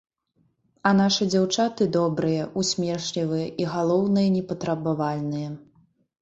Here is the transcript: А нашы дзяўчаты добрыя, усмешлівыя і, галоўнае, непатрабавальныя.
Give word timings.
А 0.91 0.93
нашы 0.99 1.27
дзяўчаты 1.33 1.87
добрыя, 1.97 2.47
усмешлівыя 2.63 3.45
і, 3.65 3.69
галоўнае, 3.75 4.25
непатрабавальныя. 4.39 5.49